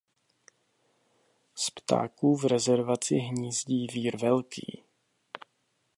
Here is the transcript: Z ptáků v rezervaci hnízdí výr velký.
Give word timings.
Z 1.55 1.69
ptáků 1.69 2.35
v 2.35 2.45
rezervaci 2.45 3.15
hnízdí 3.17 3.87
výr 3.87 4.17
velký. 4.17 4.83